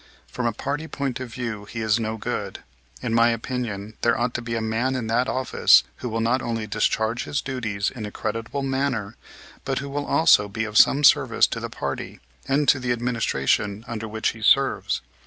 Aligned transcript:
From 0.25 0.47
a 0.47 0.51
party 0.51 0.87
point 0.87 1.19
of 1.19 1.31
view 1.31 1.65
he 1.65 1.81
is 1.81 1.99
no 1.99 2.17
good. 2.17 2.63
In 3.03 3.13
my 3.13 3.29
opinion, 3.29 3.93
there 4.01 4.19
ought 4.19 4.33
to 4.33 4.41
be 4.41 4.55
a 4.55 4.59
man 4.59 4.95
in 4.95 5.05
that 5.05 5.27
office 5.27 5.83
who 5.97 6.09
will 6.09 6.21
not 6.21 6.41
only 6.41 6.65
discharge 6.65 7.25
his 7.25 7.39
duties 7.39 7.91
in 7.91 8.07
a 8.07 8.11
creditable 8.11 8.63
manner, 8.63 9.15
but 9.63 9.77
who 9.77 9.89
will 9.89 10.07
also 10.07 10.49
be 10.49 10.63
of 10.63 10.75
some 10.75 11.03
service 11.03 11.45
to 11.45 11.59
the 11.59 11.69
party 11.69 12.19
and 12.47 12.67
to 12.69 12.79
the 12.79 12.91
administration 12.91 13.85
under 13.87 14.07
which 14.07 14.29
he 14.29 14.41
serves. 14.41 15.01